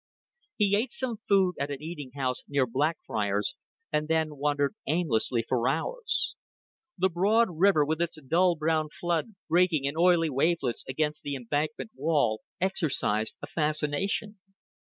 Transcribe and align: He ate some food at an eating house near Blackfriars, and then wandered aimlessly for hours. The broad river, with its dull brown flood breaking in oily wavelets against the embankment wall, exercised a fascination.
He 0.55 0.75
ate 0.75 0.91
some 0.91 1.17
food 1.29 1.57
at 1.59 1.69
an 1.69 1.79
eating 1.79 2.13
house 2.15 2.43
near 2.47 2.65
Blackfriars, 2.65 3.55
and 3.91 4.07
then 4.07 4.37
wandered 4.37 4.73
aimlessly 4.87 5.45
for 5.47 5.69
hours. 5.69 6.35
The 6.97 7.07
broad 7.07 7.49
river, 7.51 7.85
with 7.85 8.01
its 8.01 8.19
dull 8.19 8.55
brown 8.55 8.89
flood 8.89 9.35
breaking 9.47 9.83
in 9.85 9.95
oily 9.95 10.31
wavelets 10.31 10.83
against 10.89 11.21
the 11.21 11.35
embankment 11.35 11.91
wall, 11.93 12.41
exercised 12.59 13.35
a 13.43 13.45
fascination. 13.45 14.39